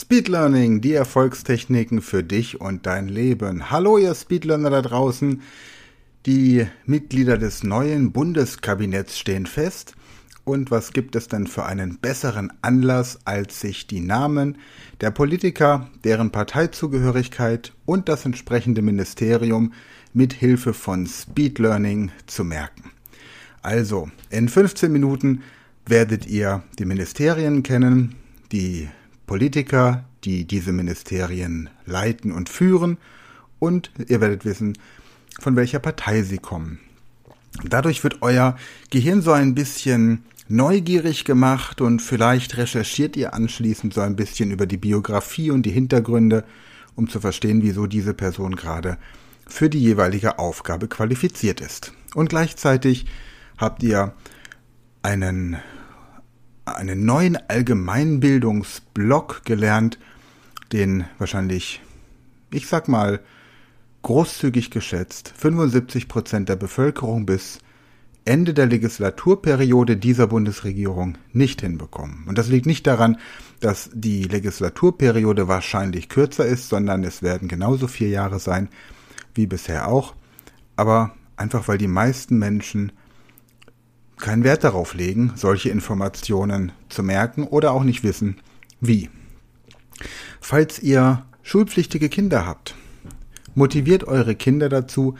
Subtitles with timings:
[0.00, 3.68] Speed Learning, die Erfolgstechniken für dich und dein Leben.
[3.68, 5.42] Hallo ihr Speedlearner da draußen.
[6.24, 9.96] Die Mitglieder des neuen Bundeskabinetts stehen fest.
[10.44, 14.58] Und was gibt es denn für einen besseren Anlass, als sich die Namen
[15.00, 19.72] der Politiker, deren Parteizugehörigkeit und das entsprechende Ministerium
[20.12, 22.92] mit Hilfe von Speed Learning zu merken?
[23.62, 25.42] Also, in 15 Minuten
[25.86, 28.14] werdet ihr die Ministerien kennen,
[28.52, 28.88] die
[29.28, 32.98] Politiker, die diese Ministerien leiten und führen
[33.60, 34.76] und ihr werdet wissen,
[35.38, 36.80] von welcher Partei sie kommen.
[37.62, 38.56] Dadurch wird euer
[38.90, 44.66] Gehirn so ein bisschen neugierig gemacht und vielleicht recherchiert ihr anschließend so ein bisschen über
[44.66, 46.44] die Biografie und die Hintergründe,
[46.96, 48.98] um zu verstehen, wieso diese Person gerade
[49.46, 51.92] für die jeweilige Aufgabe qualifiziert ist.
[52.14, 53.06] Und gleichzeitig
[53.56, 54.14] habt ihr
[55.02, 55.58] einen
[56.76, 59.98] einen neuen Allgemeinbildungsblock gelernt,
[60.72, 61.80] den wahrscheinlich,
[62.50, 63.20] ich sag mal,
[64.02, 67.58] großzügig geschätzt 75 Prozent der Bevölkerung bis
[68.24, 72.24] Ende der Legislaturperiode dieser Bundesregierung nicht hinbekommen.
[72.26, 73.16] Und das liegt nicht daran,
[73.60, 78.68] dass die Legislaturperiode wahrscheinlich kürzer ist, sondern es werden genauso vier Jahre sein
[79.34, 80.14] wie bisher auch.
[80.76, 82.92] Aber einfach weil die meisten Menschen
[84.18, 88.36] keinen Wert darauf legen, solche Informationen zu merken oder auch nicht wissen,
[88.80, 89.10] wie.
[90.40, 92.74] Falls ihr schulpflichtige Kinder habt,
[93.54, 95.16] motiviert eure Kinder dazu,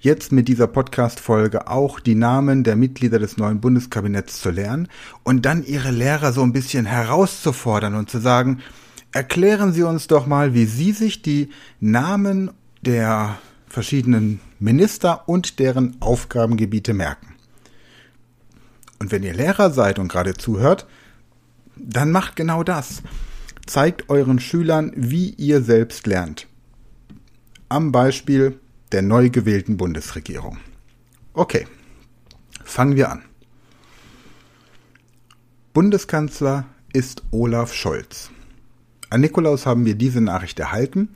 [0.00, 4.88] jetzt mit dieser Podcast-Folge auch die Namen der Mitglieder des neuen Bundeskabinetts zu lernen
[5.22, 8.58] und dann ihre Lehrer so ein bisschen herauszufordern und zu sagen,
[9.12, 15.96] erklären Sie uns doch mal, wie Sie sich die Namen der verschiedenen Minister und deren
[16.00, 17.31] Aufgabengebiete merken.
[19.02, 20.86] Und wenn ihr Lehrer seid und gerade zuhört,
[21.74, 23.02] dann macht genau das.
[23.66, 26.46] Zeigt euren Schülern, wie ihr selbst lernt.
[27.68, 28.60] Am Beispiel
[28.92, 30.58] der neu gewählten Bundesregierung.
[31.34, 31.66] Okay,
[32.62, 33.24] fangen wir an.
[35.72, 38.30] Bundeskanzler ist Olaf Scholz.
[39.10, 41.08] An Nikolaus haben wir diese Nachricht erhalten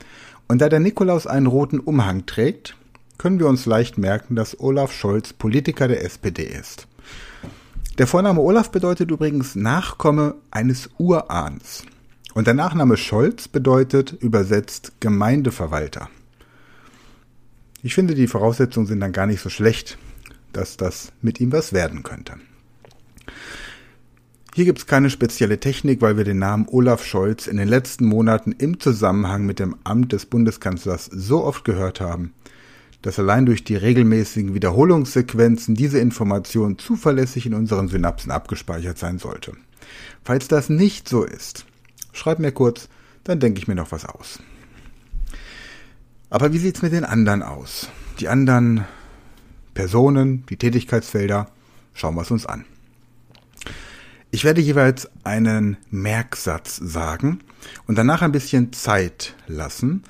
[0.49, 2.77] und da der Nikolaus einen roten Umhang trägt,
[3.17, 6.89] können wir uns leicht merken, dass Olaf Scholz Politiker der SPD ist.
[7.99, 11.83] Der Vorname Olaf bedeutet übrigens Nachkomme eines Urahns.
[12.35, 16.11] Und der Nachname Scholz bedeutet übersetzt Gemeindeverwalter.
[17.83, 19.97] Ich finde, die Voraussetzungen sind dann gar nicht so schlecht,
[20.53, 22.35] dass das mit ihm was werden könnte.
[24.55, 28.05] Hier gibt es keine spezielle Technik, weil wir den Namen Olaf Scholz in den letzten
[28.05, 32.35] Monaten im Zusammenhang mit dem Amt des Bundeskanzlers so oft gehört haben,
[33.03, 39.53] dass allein durch die regelmäßigen Wiederholungssequenzen diese Information zuverlässig in unseren Synapsen abgespeichert sein sollte.
[40.25, 41.67] Falls das nicht so ist,
[42.13, 42.89] schreib mir kurz,
[43.25, 44.41] dann denke ich mir noch was aus.
[46.31, 47.89] Aber wie sieht's mit den anderen aus?
[48.19, 48.85] Die anderen
[49.75, 51.49] Personen, die Tätigkeitsfelder,
[51.95, 52.65] schauen wir es uns an.
[54.31, 57.41] Ich werde jeweils einen Merksatz sagen
[57.87, 60.03] und danach ein bisschen Zeit lassen,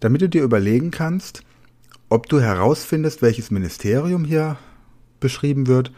[0.00, 1.42] damit du dir überlegen kannst,
[2.10, 4.58] ob du herausfindest, welches Ministerium hier
[5.20, 5.92] beschrieben wird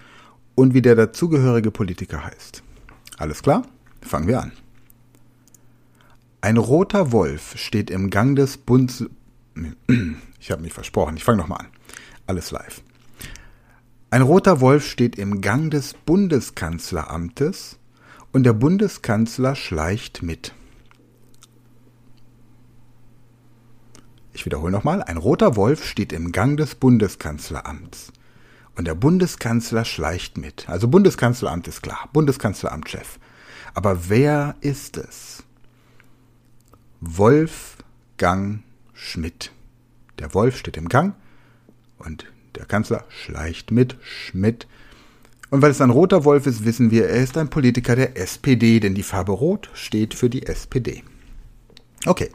[0.55, 2.62] und wie der dazugehörige Politiker heißt.
[3.17, 3.67] Alles klar?
[4.03, 4.53] Fangen wir an.
[6.41, 9.06] Ein roter Wolf steht im Gang des Bundes.
[10.41, 11.69] Ich habe mich versprochen, ich fange nochmal an.
[12.27, 12.83] Alles live.
[14.11, 17.78] Ein roter Wolf steht im Gang des Bundeskanzleramtes
[18.33, 20.53] und der Bundeskanzler schleicht mit.
[24.32, 28.12] Ich wiederhole nochmal, ein roter Wolf steht im Gang des Bundeskanzleramts.
[28.75, 30.69] Und der Bundeskanzler schleicht mit.
[30.69, 33.19] Also Bundeskanzleramt ist klar, Bundeskanzleramtschef.
[33.75, 35.44] Aber wer ist es?
[37.00, 38.62] Wolfgang
[38.94, 39.53] Schmidt.
[40.19, 41.15] Der Wolf steht im Gang
[41.98, 44.66] und der Kanzler schleicht mit Schmidt.
[45.50, 48.81] Und weil es ein roter Wolf ist, wissen wir, er ist ein Politiker der SPD,
[48.81, 51.03] denn die Farbe Rot steht für die SPD.
[52.06, 52.30] Okay,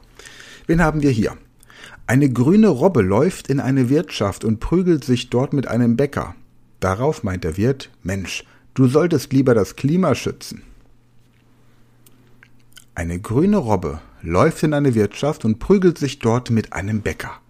[0.68, 1.36] wen haben wir hier?
[2.10, 6.36] Eine grüne Robbe läuft in eine Wirtschaft und prügelt sich dort mit einem Bäcker.
[6.80, 8.46] Darauf meint der Wirt, Mensch,
[8.76, 10.64] du solltest lieber das Klima schützen.
[12.96, 17.42] Eine grüne Robbe läuft in eine Wirtschaft und prügelt sich dort mit einem Bäcker.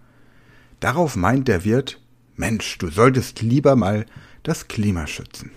[0.80, 2.00] Darauf meint der Wirt,
[2.34, 4.06] Mensch, du solltest lieber mal
[4.42, 5.52] das Klima schützen.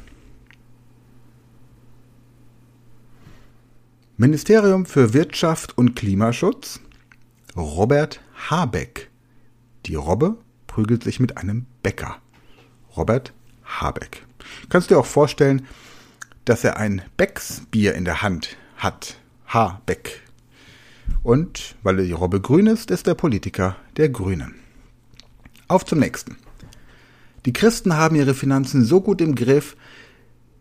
[4.17, 6.79] Ministerium für Wirtschaft und Klimaschutz
[7.55, 9.09] Robert Habeck.
[9.85, 12.17] Die Robbe prügelt sich mit einem Bäcker.
[12.95, 13.33] Robert
[13.63, 14.25] Habeck.
[14.69, 15.65] Kannst du dir auch vorstellen,
[16.45, 19.17] dass er ein Becks Bier in der Hand hat.
[19.47, 20.21] Habeck.
[21.23, 24.55] Und weil die Robbe grün ist, ist der Politiker der Grünen.
[25.67, 26.37] Auf zum nächsten.
[27.45, 29.75] Die Christen haben ihre Finanzen so gut im Griff,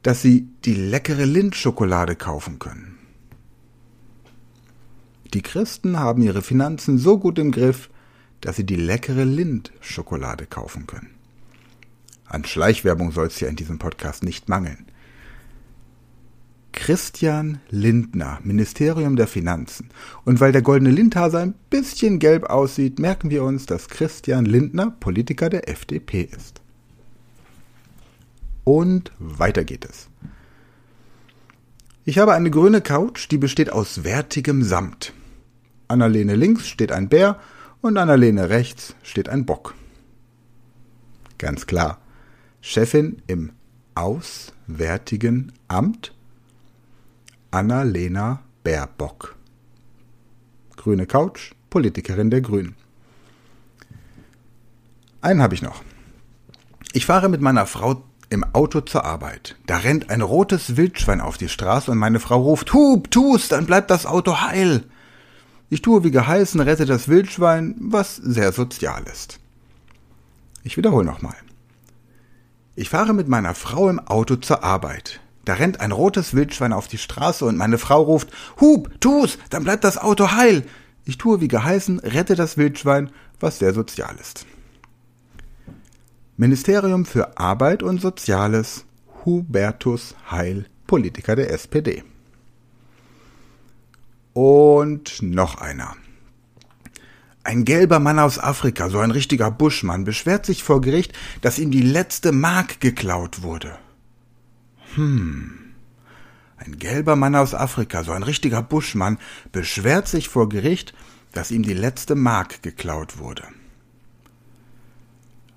[0.03, 3.00] dass sie die leckere Lindschokolade kaufen können.
[5.33, 7.89] Die Christen haben ihre Finanzen so gut im Griff,
[8.41, 11.11] dass sie die leckere Lindt-Schokolade kaufen können.
[12.25, 14.87] An Schleichwerbung soll es ja in diesem Podcast nicht mangeln.
[16.73, 19.91] Christian Lindner, Ministerium der Finanzen.
[20.25, 24.91] Und weil der goldene Lindhase ein bisschen gelb aussieht, merken wir uns, dass Christian Lindner
[24.91, 26.61] Politiker der FDP ist.
[28.65, 30.09] Und weiter geht es.
[32.05, 35.13] Ich habe eine grüne Couch, die besteht aus wertigem Samt.
[35.91, 37.37] An der Lehne links steht ein Bär
[37.81, 39.75] und an der Lehne rechts steht ein Bock.
[41.37, 41.99] Ganz klar.
[42.61, 43.51] Chefin im
[43.97, 46.15] Auswärtigen Amt
[47.51, 49.35] Annalena Baerbock.
[50.77, 52.77] Grüne Couch, Politikerin der Grünen.
[55.23, 55.83] Einen habe ich noch.
[56.93, 59.57] Ich fahre mit meiner Frau im Auto zur Arbeit.
[59.67, 63.67] Da rennt ein rotes Wildschwein auf die Straße und meine Frau ruft, Hub, tu's, dann
[63.67, 64.85] bleibt das Auto heil.
[65.73, 69.39] Ich tue wie geheißen, rette das Wildschwein, was sehr sozial ist.
[70.65, 71.37] Ich wiederhole nochmal.
[72.75, 75.21] Ich fahre mit meiner Frau im Auto zur Arbeit.
[75.45, 78.31] Da rennt ein rotes Wildschwein auf die Straße und meine Frau ruft,
[78.61, 80.65] Hub, tu's, dann bleibt das Auto heil.
[81.05, 84.47] Ich tue wie geheißen, rette das Wildschwein, was sehr sozial ist.
[86.37, 88.87] Ministerium für Arbeit und Soziales,
[89.25, 92.03] Hubertus Heil, Politiker der SPD.
[94.33, 95.97] Und noch einer.
[97.43, 101.71] Ein gelber Mann aus Afrika, so ein richtiger Buschmann, beschwert sich vor Gericht, dass ihm
[101.71, 103.79] die letzte Mark geklaut wurde.
[104.95, 105.59] Hm.
[106.59, 109.19] Ein gelber Mann aus Afrika, so ein richtiger Buschmann,
[109.53, 110.93] beschwert sich vor Gericht,
[111.33, 113.45] dass ihm die letzte Mark geklaut wurde.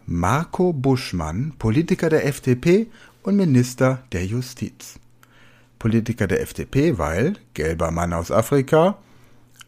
[0.05, 2.87] Marco Buschmann, Politiker der FDP
[3.23, 4.99] und Minister der Justiz.
[5.83, 8.99] Politiker der FDP, weil gelber Mann aus Afrika,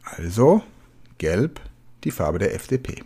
[0.06, 0.64] also
[1.18, 1.60] gelb
[2.06, 3.04] die Farbe der FDP.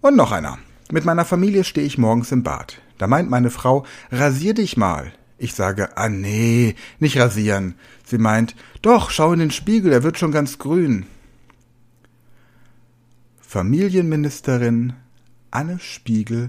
[0.00, 0.56] Und noch einer.
[0.90, 2.80] Mit meiner Familie stehe ich morgens im Bad.
[2.96, 5.12] Da meint meine Frau, rasier dich mal.
[5.36, 7.74] Ich sage, ah nee, nicht rasieren.
[8.06, 11.04] Sie meint, doch, schau in den Spiegel, er wird schon ganz grün.
[13.38, 14.94] Familienministerin
[15.50, 16.48] Anne Spiegel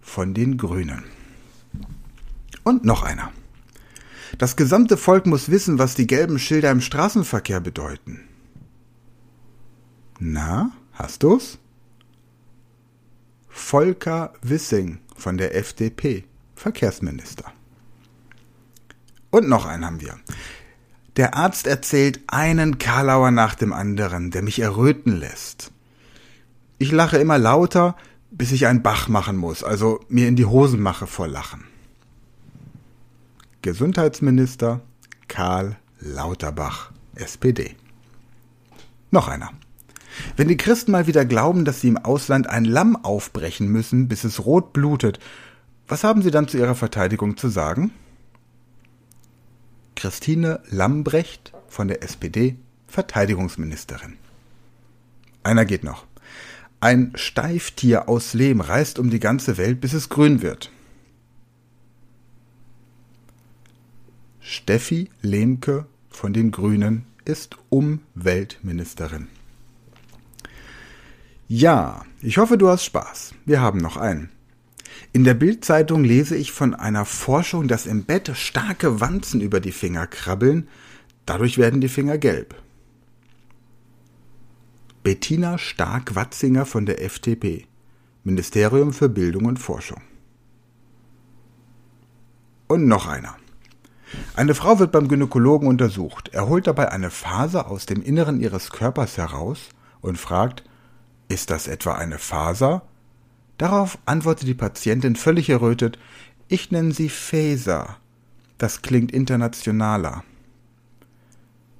[0.00, 1.02] von den Grünen.
[2.62, 3.32] Und noch einer.
[4.36, 8.28] Das gesamte Volk muss wissen, was die gelben Schilder im Straßenverkehr bedeuten.
[10.18, 11.58] Na, hast du's?
[13.48, 17.52] Volker Wissing von der FDP, Verkehrsminister.
[19.30, 20.16] Und noch einen haben wir.
[21.16, 25.72] Der Arzt erzählt einen Karlauer nach dem anderen, der mich erröten lässt.
[26.78, 27.96] Ich lache immer lauter,
[28.30, 31.64] bis ich einen Bach machen muss, also mir in die Hosen mache vor Lachen.
[33.68, 34.80] Gesundheitsminister
[35.28, 37.76] Karl Lauterbach, SPD.
[39.10, 39.50] Noch einer.
[40.38, 44.24] Wenn die Christen mal wieder glauben, dass sie im Ausland ein Lamm aufbrechen müssen, bis
[44.24, 45.18] es rot blutet,
[45.86, 47.90] was haben sie dann zu ihrer Verteidigung zu sagen?
[49.96, 52.56] Christine Lambrecht von der SPD,
[52.86, 54.16] Verteidigungsministerin.
[55.42, 56.06] Einer geht noch.
[56.80, 60.70] Ein Steiftier aus Lehm reist um die ganze Welt, bis es grün wird.
[64.50, 69.28] Steffi Lehmke von den Grünen ist Umweltministerin.
[71.46, 73.34] Ja, ich hoffe, du hast Spaß.
[73.44, 74.30] Wir haben noch einen.
[75.12, 79.70] In der Bildzeitung lese ich von einer Forschung, dass im Bett starke Wanzen über die
[79.70, 80.66] Finger krabbeln,
[81.26, 82.54] dadurch werden die Finger gelb.
[85.02, 87.66] Bettina Stark-Watzinger von der FDP,
[88.24, 90.00] Ministerium für Bildung und Forschung.
[92.66, 93.36] Und noch einer.
[94.38, 96.28] Eine Frau wird beim Gynäkologen untersucht.
[96.28, 100.62] Er holt dabei eine Faser aus dem Inneren ihres Körpers heraus und fragt,
[101.26, 102.82] ist das etwa eine Faser?
[103.56, 105.98] Darauf antwortet die Patientin völlig errötet,
[106.46, 107.96] ich nenne sie Faser.
[108.58, 110.22] Das klingt internationaler.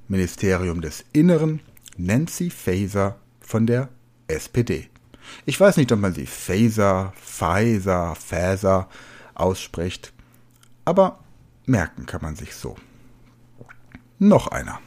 [0.08, 1.60] Ministerium des Inneren,
[1.96, 3.88] Nancy Faser von der
[4.26, 4.90] SPD.
[5.46, 8.88] Ich weiß nicht, ob man sie Faser, Pfizer, Faser
[9.34, 10.12] ausspricht,
[10.84, 11.20] aber
[11.68, 12.76] merken kann man sich so.
[14.18, 14.80] Noch einer.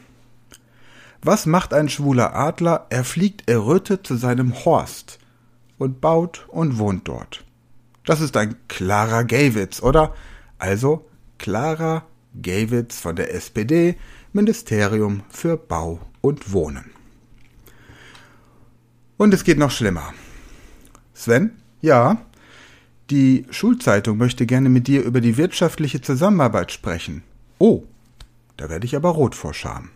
[1.21, 2.87] Was macht ein schwuler Adler?
[2.89, 5.19] Er fliegt errötet zu seinem Horst
[5.77, 7.43] und baut und wohnt dort.
[8.05, 10.15] Das ist ein klarer Gaywitz, oder?
[10.57, 11.07] Also
[11.37, 12.05] Clara
[12.41, 13.97] Gaywitz von der SPD,
[14.33, 16.91] Ministerium für Bau und Wohnen.
[19.17, 20.13] Und es geht noch schlimmer.
[21.13, 21.51] Sven?
[21.81, 22.17] Ja?
[23.11, 27.23] Die Schulzeitung möchte gerne mit dir über die wirtschaftliche Zusammenarbeit sprechen.
[27.59, 27.83] Oh,
[28.55, 29.89] da werde ich aber rot vor Scham.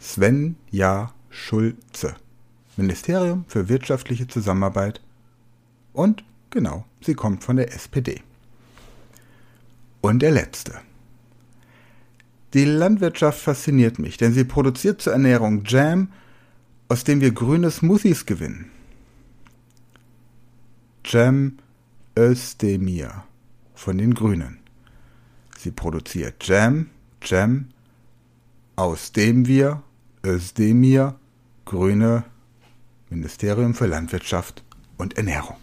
[0.00, 2.14] Svenja Schulze.
[2.76, 5.00] Ministerium für wirtschaftliche Zusammenarbeit.
[5.92, 8.22] Und genau, sie kommt von der SPD.
[10.02, 10.74] Und der letzte.
[12.54, 16.12] Die Landwirtschaft fasziniert mich, denn sie produziert zur Ernährung Jam,
[16.86, 18.70] aus dem wir grüne Smoothies gewinnen.
[21.08, 21.58] Jam
[22.18, 23.22] Özdemir
[23.74, 24.58] von den Grünen.
[25.56, 26.86] Sie produziert Jam,
[27.22, 27.66] Jam,
[28.74, 29.84] aus dem wir
[30.24, 31.14] Özdemir
[31.64, 32.24] Grüne
[33.08, 34.64] Ministerium für Landwirtschaft
[34.96, 35.56] und Ernährung.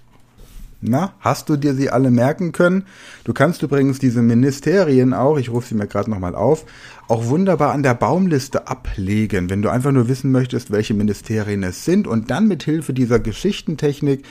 [0.79, 2.85] Na, hast du dir sie alle merken können?
[3.25, 6.65] Du kannst übrigens diese Ministerien auch, ich rufe sie mir gerade nochmal auf,
[7.07, 11.83] auch wunderbar an der Baumliste ablegen, wenn du einfach nur wissen möchtest, welche Ministerien es
[11.83, 14.25] sind und dann mit Hilfe dieser Geschichtentechnik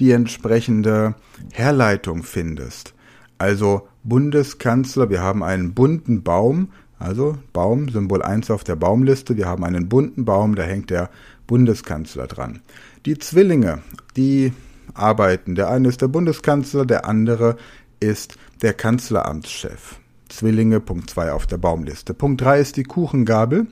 [0.00, 1.14] die entsprechende
[1.52, 2.94] Herleitung findest.
[3.38, 9.46] Also Bundeskanzler, wir haben einen bunten Baum, also Baum, Symbol 1 auf der Baumliste, wir
[9.46, 11.10] haben einen bunten Baum, da hängt der
[11.46, 12.60] Bundeskanzler dran.
[13.04, 13.82] Die Zwillinge,
[14.16, 14.52] die
[14.94, 15.54] arbeiten.
[15.54, 17.56] Der eine ist der Bundeskanzler, der andere
[18.00, 19.96] ist der Kanzleramtschef.
[20.28, 22.14] Zwillinge, Punkt 2 auf der Baumliste.
[22.14, 23.66] Punkt 3 ist die Kuchengabel.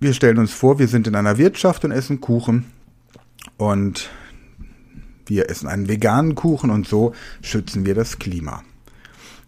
[0.00, 2.66] Wir stellen uns vor, wir sind in einer Wirtschaft und essen Kuchen
[3.56, 4.10] und
[5.32, 8.62] wir essen einen veganen Kuchen und so schützen wir das Klima.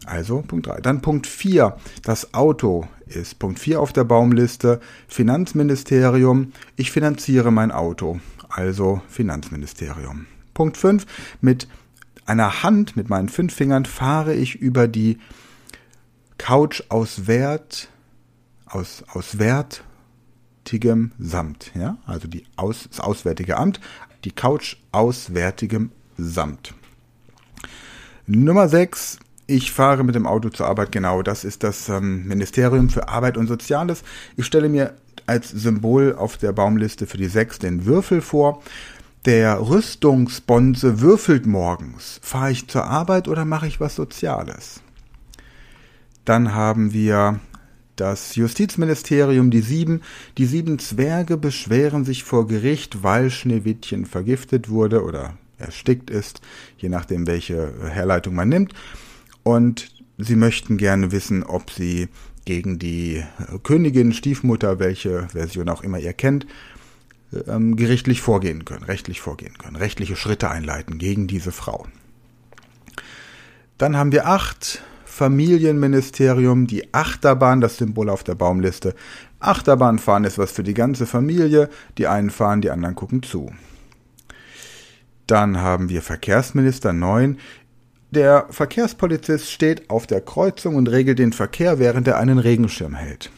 [0.06, 0.80] Also Punkt 3.
[0.80, 1.76] Dann Punkt 4.
[2.02, 4.80] Das Auto ist Punkt 4 auf der Baumliste.
[5.08, 6.52] Finanzministerium.
[6.76, 8.20] Ich finanziere mein Auto
[8.54, 10.26] also Finanzministerium.
[10.54, 11.06] Punkt 5.
[11.40, 11.68] Mit
[12.24, 15.18] einer Hand, mit meinen fünf Fingern, fahre ich über die
[16.38, 17.88] Couch aus Wert,
[18.66, 21.72] aus, aus wertigem Samt.
[21.74, 21.98] Ja?
[22.06, 23.80] Also die aus, das Auswärtige Amt,
[24.24, 26.74] die Couch aus wertigem Samt.
[28.26, 29.18] Nummer 6.
[29.46, 33.36] Ich fahre mit dem Auto zur Arbeit, genau, das ist das ähm, Ministerium für Arbeit
[33.36, 34.02] und Soziales.
[34.36, 34.94] Ich stelle mir
[35.26, 38.62] als Symbol auf der Baumliste für die sechs den Würfel vor.
[39.26, 42.20] Der Rüstungsbonze würfelt morgens.
[42.22, 44.80] Fahre ich zur Arbeit oder mache ich was Soziales?
[46.24, 47.40] Dann haben wir
[47.96, 50.02] das Justizministerium, die sieben.
[50.38, 56.40] Die sieben Zwerge beschweren sich vor Gericht, weil Schneewittchen vergiftet wurde oder erstickt ist,
[56.78, 58.74] je nachdem, welche Herleitung man nimmt.
[59.42, 62.08] Und sie möchten gerne wissen, ob sie
[62.44, 63.24] gegen die
[63.62, 66.46] Königin, Stiefmutter, welche Version auch immer ihr kennt,
[67.46, 71.86] ähm, gerichtlich vorgehen können, rechtlich vorgehen können, rechtliche Schritte einleiten gegen diese Frau.
[73.78, 74.82] Dann haben wir acht
[75.14, 78.96] Familienministerium, die Achterbahn, das Symbol auf der Baumliste.
[79.38, 81.70] Achterbahn fahren ist was für die ganze Familie.
[81.98, 83.52] Die einen fahren, die anderen gucken zu.
[85.28, 87.38] Dann haben wir Verkehrsminister 9.
[88.10, 93.30] Der Verkehrspolizist steht auf der Kreuzung und regelt den Verkehr, während er einen Regenschirm hält.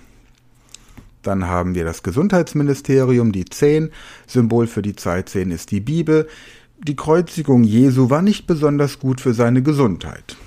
[1.21, 3.90] Dann haben wir das Gesundheitsministerium, die 10.
[4.26, 6.26] Symbol für die Zeit 10 ist die Bibel.
[6.78, 10.38] Die Kreuzigung Jesu war nicht besonders gut für seine Gesundheit.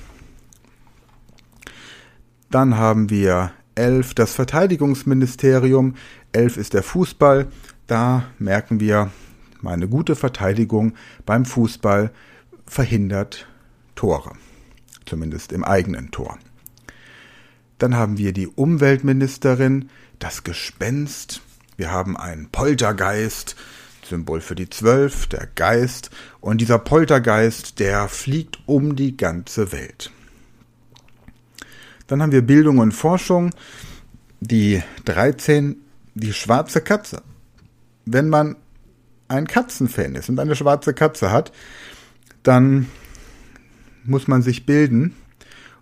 [2.49, 5.95] Dann haben wir 11 das Verteidigungsministerium.
[6.31, 7.47] 11 ist der Fußball.
[7.87, 9.11] Da merken wir,
[9.61, 10.93] meine gute Verteidigung
[11.25, 12.11] beim Fußball
[12.65, 13.47] verhindert
[13.95, 14.33] Tore,
[15.05, 16.37] zumindest im eigenen Tor.
[17.77, 19.89] Dann haben wir die Umweltministerin,
[20.19, 21.41] das Gespenst,
[21.77, 23.55] wir haben einen Poltergeist,
[24.03, 26.09] Symbol für die Zwölf, der Geist,
[26.41, 30.11] und dieser Poltergeist, der fliegt um die ganze Welt.
[32.09, 33.51] Dann haben wir Bildung und Forschung,
[34.39, 35.77] die 13,
[36.15, 37.21] die schwarze Katze.
[38.05, 38.55] Wenn man
[39.27, 41.51] ein Katzenfan ist und eine schwarze Katze hat,
[42.41, 42.87] dann
[44.05, 45.13] muss man sich bilden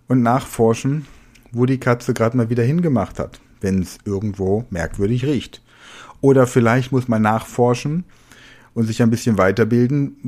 [0.06, 1.06] und nachforschen,
[1.50, 5.62] wo die Katze gerade mal wieder hingemacht hat, wenn es irgendwo merkwürdig riecht.
[6.20, 8.04] Oder vielleicht muss man nachforschen
[8.74, 10.18] und sich ein bisschen weiterbilden,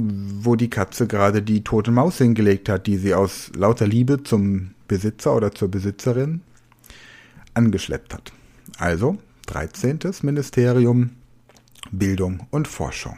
[0.42, 4.70] wo die Katze gerade die tote Maus hingelegt hat, die sie aus lauter Liebe zum
[4.90, 6.40] Besitzer oder zur Besitzerin
[7.54, 8.32] angeschleppt hat.
[8.76, 10.00] Also 13.
[10.22, 11.10] Ministerium
[11.92, 13.16] Bildung und Forschung.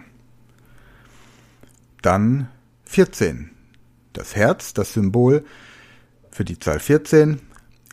[2.02, 2.48] Dann
[2.84, 3.50] 14
[4.12, 5.46] das Herz, das Symbol
[6.30, 7.40] für die Zahl 14.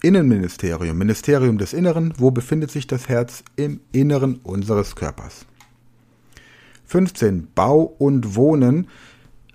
[0.01, 2.13] Innenministerium, Ministerium des Inneren.
[2.17, 3.45] Wo befindet sich das Herz?
[3.55, 5.45] Im Inneren unseres Körpers.
[6.87, 7.47] 15.
[7.55, 8.87] Bau und Wohnen.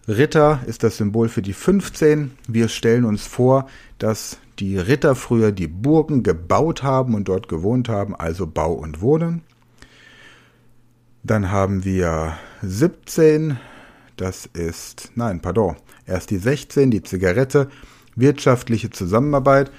[0.06, 2.32] Ritter ist das Symbol für die 15.
[2.46, 3.68] Wir stellen uns vor,
[3.98, 9.00] dass die Ritter früher die Burgen gebaut haben und dort gewohnt haben, also Bau und
[9.00, 9.42] Wohnen.
[11.22, 13.56] Dann haben wir 17,
[14.16, 17.68] das ist, nein, pardon, erst die 16, die Zigarette,
[18.14, 19.70] wirtschaftliche Zusammenarbeit.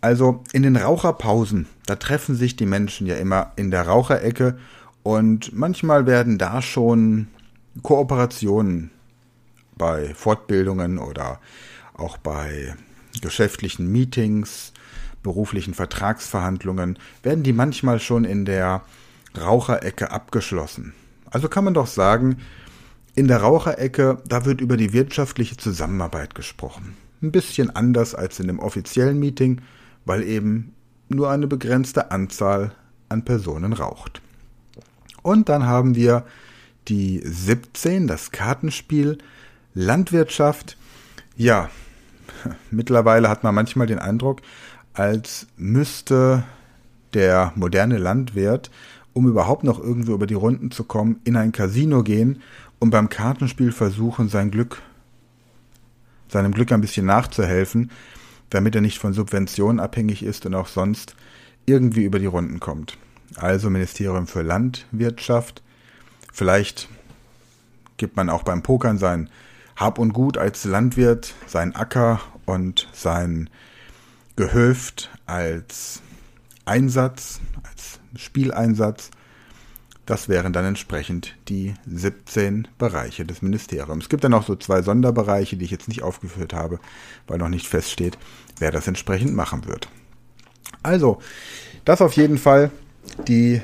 [0.00, 4.56] Also in den Raucherpausen, da treffen sich die Menschen ja immer in der Raucherecke
[5.02, 7.28] und manchmal werden da schon
[7.82, 8.92] Kooperationen
[9.78, 11.40] bei Fortbildungen oder
[11.94, 12.74] auch bei
[13.20, 14.72] geschäftlichen Meetings,
[15.22, 18.82] beruflichen Vertragsverhandlungen, werden die manchmal schon in der
[19.36, 20.94] Raucherecke abgeschlossen.
[21.30, 22.38] Also kann man doch sagen,
[23.14, 26.96] in der Raucherecke, da wird über die wirtschaftliche Zusammenarbeit gesprochen.
[27.20, 29.60] Ein bisschen anders als in dem offiziellen Meeting,
[30.04, 30.74] weil eben
[31.08, 32.72] nur eine begrenzte Anzahl
[33.08, 34.22] an Personen raucht.
[35.22, 36.24] Und dann haben wir
[36.86, 39.18] die 17, das Kartenspiel,
[39.78, 40.76] Landwirtschaft.
[41.36, 41.70] Ja,
[42.72, 44.42] mittlerweile hat man manchmal den Eindruck,
[44.92, 46.42] als müsste
[47.14, 48.72] der moderne Landwirt,
[49.12, 52.42] um überhaupt noch irgendwo über die Runden zu kommen, in ein Casino gehen
[52.80, 54.82] und beim Kartenspiel versuchen, sein Glück,
[56.26, 57.92] seinem Glück ein bisschen nachzuhelfen,
[58.50, 61.14] damit er nicht von Subventionen abhängig ist und auch sonst
[61.66, 62.98] irgendwie über die Runden kommt.
[63.36, 65.62] Also Ministerium für Landwirtschaft.
[66.32, 66.88] Vielleicht
[67.96, 69.30] gibt man auch beim Pokern sein
[69.78, 73.48] Hab und Gut als Landwirt, sein Acker und sein
[74.34, 76.02] Gehöft als
[76.64, 79.12] Einsatz, als Spieleinsatz.
[80.04, 84.06] Das wären dann entsprechend die 17 Bereiche des Ministeriums.
[84.06, 86.80] Es gibt dann auch so zwei Sonderbereiche, die ich jetzt nicht aufgeführt habe,
[87.28, 88.18] weil noch nicht feststeht,
[88.58, 89.88] wer das entsprechend machen wird.
[90.82, 91.20] Also,
[91.84, 92.72] das auf jeden Fall
[93.28, 93.62] die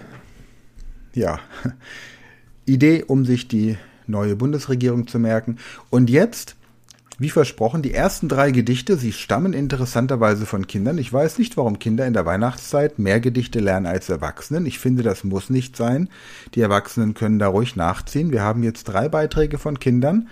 [1.13, 1.41] ja,
[2.67, 5.59] Idee, um sich die neue Bundesregierung zu merken.
[5.91, 6.57] Und jetzt,
[7.19, 10.99] wie versprochen, die ersten drei Gedichte, sie stammen interessanterweise von Kindern.
[10.99, 14.67] Ich weiß nicht, warum Kinder in der Weihnachtszeit mehr Gedichte lernen als Erwachsenen.
[14.67, 16.09] Ich finde, das muss nicht sein.
[16.55, 18.33] Die Erwachsenen können da ruhig nachziehen.
[18.33, 20.29] Wir haben jetzt drei Beiträge von Kindern,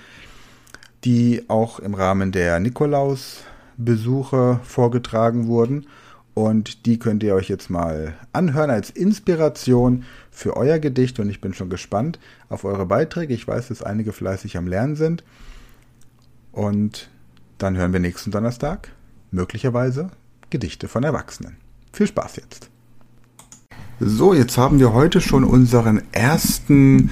[1.05, 5.87] die auch im Rahmen der Nikolaus-Besuche vorgetragen wurden.
[6.35, 11.19] Und die könnt ihr euch jetzt mal anhören als Inspiration für euer Gedicht.
[11.21, 12.19] Und ich bin schon gespannt
[12.49, 13.35] auf eure Beiträge.
[13.35, 15.25] Ich weiß, dass einige fleißig am Lernen sind.
[16.53, 17.11] Und
[17.59, 18.93] dann hören wir nächsten Donnerstag
[19.31, 20.11] möglicherweise
[20.51, 21.57] Gedichte von Erwachsenen.
[21.93, 22.71] Viel Spaß jetzt.
[24.01, 27.11] So, jetzt haben wir heute schon unseren ersten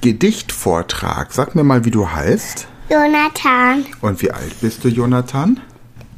[0.00, 1.32] Gedichtvortrag.
[1.32, 2.66] Sag mir mal, wie du heißt.
[2.90, 3.84] Jonathan.
[4.00, 5.60] Und wie alt bist du, Jonathan?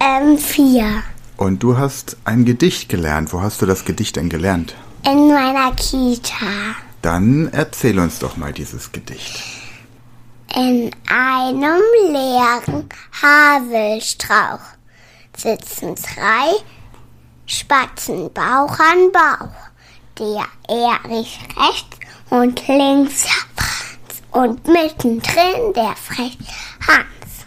[0.01, 1.03] Ähm, vier.
[1.37, 3.33] Und du hast ein Gedicht gelernt.
[3.33, 4.75] Wo hast du das Gedicht denn gelernt?
[5.05, 6.47] In meiner Kita.
[7.03, 9.43] Dann erzähl uns doch mal dieses Gedicht.
[10.55, 12.89] In einem leeren
[13.21, 14.61] Haselstrauch
[15.37, 16.55] sitzen drei
[17.47, 19.55] Spatzen Bauch an Bauch.
[20.19, 21.99] Der Erich rechts
[22.31, 26.39] und links Franz und mittendrin der Frech
[26.87, 27.47] Hans.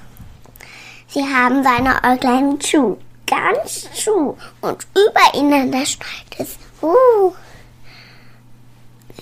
[1.08, 6.58] Sie haben seine Äuglein zu ganz zu und über ihnen da schneit es.
[6.82, 7.34] Uh.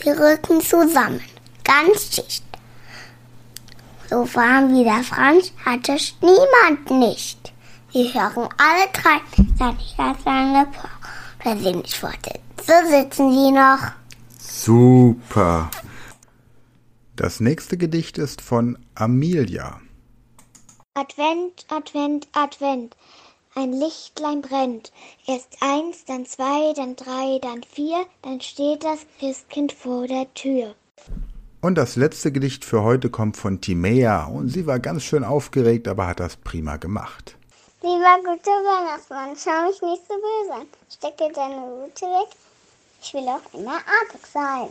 [0.02, 1.22] Sie rücken zusammen,
[1.64, 2.44] ganz dicht.
[4.10, 7.54] So warm wie der Franz hat es niemand nicht.
[7.92, 9.22] Sie hören alle drei
[9.58, 10.68] seine lange
[11.44, 12.20] Wenn sie nicht fort
[12.68, 13.92] so sitzen sie noch.
[14.40, 15.70] Super.
[17.16, 19.80] Das nächste Gedicht ist von Amelia.
[20.96, 22.96] Advent, Advent, Advent
[23.56, 24.92] ein Lichtlein brennt.
[25.26, 30.76] Erst eins, dann zwei, dann drei, dann vier, dann steht das Christkind vor der Tür.
[31.62, 35.88] Und das letzte Gedicht für heute kommt von Timea und sie war ganz schön aufgeregt,
[35.88, 37.38] aber hat das prima gemacht.
[37.82, 40.68] Lieber guter Weihnachtsmann, schau mich nicht so böse an.
[40.90, 42.36] Stecke deine Rute weg.
[43.02, 44.70] Ich will auch immer artig sein.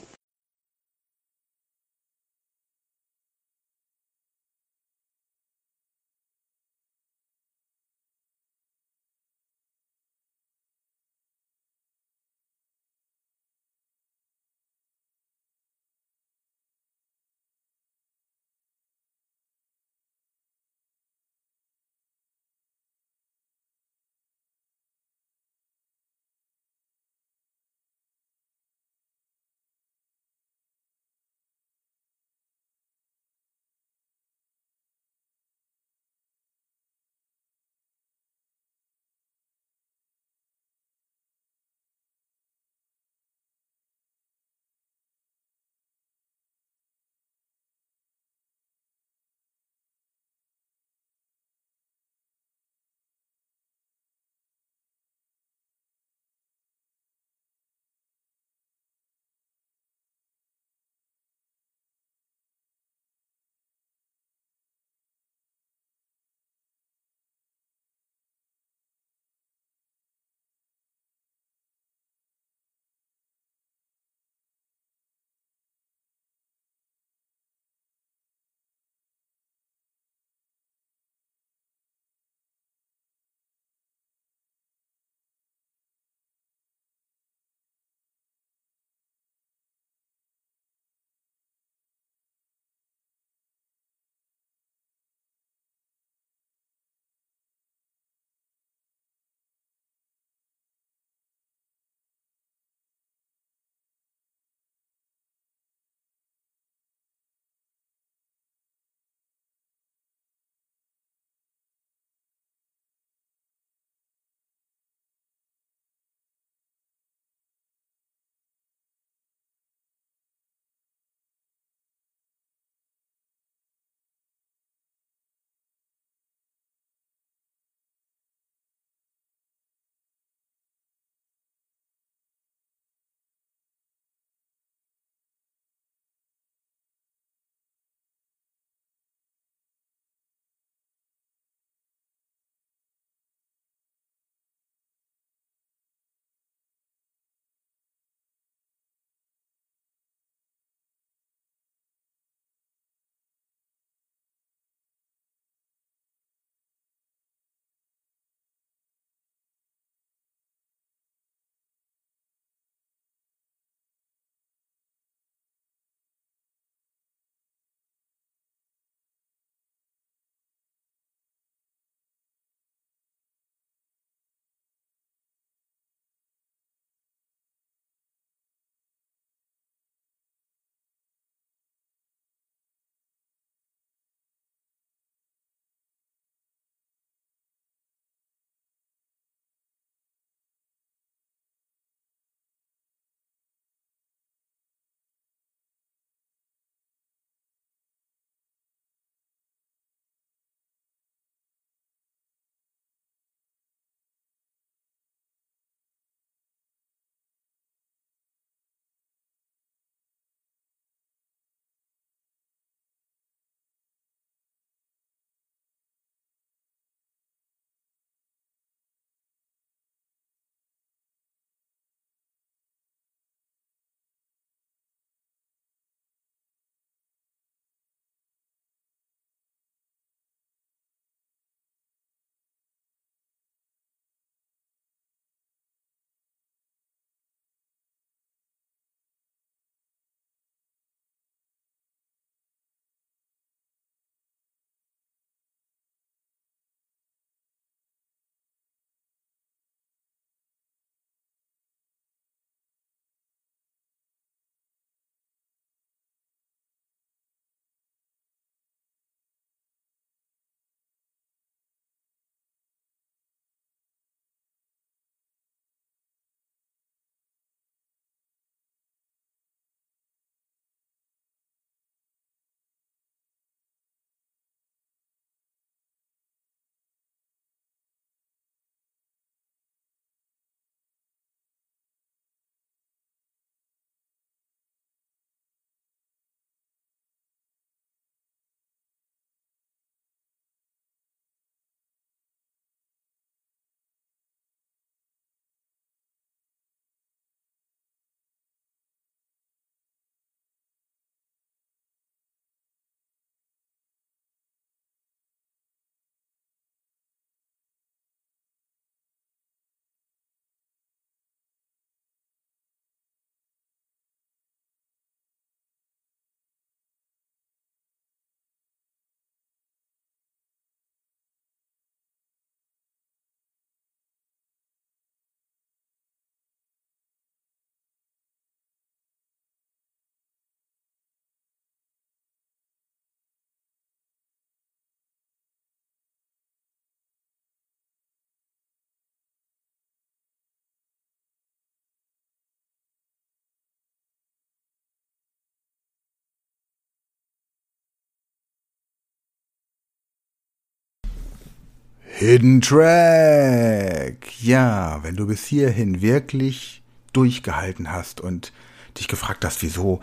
[352.26, 354.40] Hidden Track.
[354.40, 356.82] Ja, wenn du bis hierhin wirklich
[357.12, 358.50] durchgehalten hast und
[358.96, 360.00] dich gefragt hast, wieso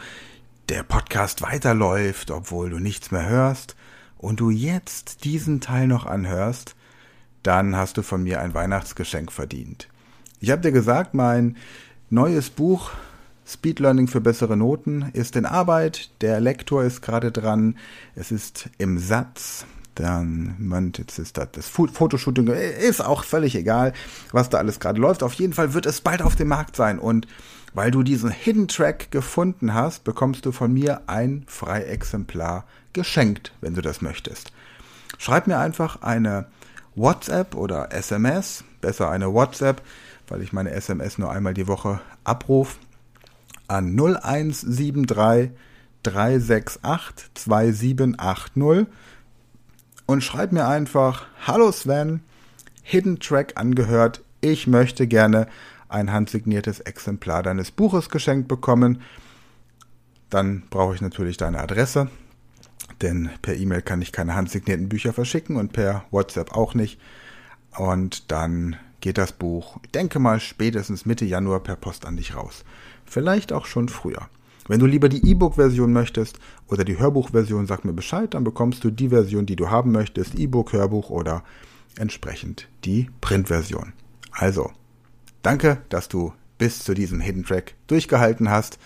[0.69, 3.75] der Podcast weiterläuft, obwohl du nichts mehr hörst,
[4.19, 6.75] und du jetzt diesen Teil noch anhörst,
[7.41, 9.87] dann hast du von mir ein Weihnachtsgeschenk verdient.
[10.39, 11.57] Ich habe dir gesagt, mein
[12.11, 12.91] neues Buch
[13.47, 17.79] Speed Learning für bessere Noten ist in Arbeit, der Lektor ist gerade dran,
[18.13, 23.93] es ist im Satz, dann, man, jetzt ist das, das Fotoshooting, ist auch völlig egal,
[24.31, 25.23] was da alles gerade läuft.
[25.23, 27.27] Auf jeden Fall wird es bald auf dem Markt sein und
[27.73, 33.75] weil du diesen Hidden Track gefunden hast, bekommst du von mir ein Freiexemplar geschenkt, wenn
[33.75, 34.51] du das möchtest.
[35.17, 36.47] Schreib mir einfach eine
[36.95, 39.81] WhatsApp oder SMS, besser eine WhatsApp,
[40.27, 42.77] weil ich meine SMS nur einmal die Woche abrufe,
[43.67, 45.51] an 0173
[46.03, 48.87] 368 2780
[50.11, 52.19] und schreib mir einfach, hallo Sven,
[52.83, 55.47] Hidden Track angehört, ich möchte gerne
[55.87, 59.01] ein handsigniertes Exemplar deines Buches geschenkt bekommen.
[60.29, 62.09] Dann brauche ich natürlich deine Adresse,
[63.01, 66.99] denn per E-Mail kann ich keine handsignierten Bücher verschicken und per WhatsApp auch nicht.
[67.77, 72.35] Und dann geht das Buch, ich denke mal, spätestens Mitte Januar per Post an dich
[72.35, 72.65] raus.
[73.05, 74.27] Vielleicht auch schon früher.
[74.67, 78.91] Wenn du lieber die E-Book-Version möchtest oder die Hörbuch-Version, sag mir Bescheid, dann bekommst du
[78.91, 81.43] die Version, die du haben möchtest, E-Book, Hörbuch oder
[81.97, 83.93] entsprechend die Print-Version.
[84.31, 84.71] Also,
[85.41, 88.77] danke, dass du bis zu diesem Hidden Track durchgehalten hast.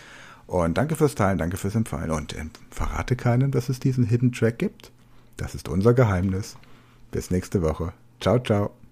[0.47, 2.11] Und danke fürs Teilen, danke fürs Empfehlen.
[2.11, 4.91] Und äh, verrate keinem, dass es diesen Hidden Track gibt.
[5.37, 6.55] Das ist unser Geheimnis.
[7.11, 7.93] Bis nächste Woche.
[8.21, 8.84] Ciao, ciao.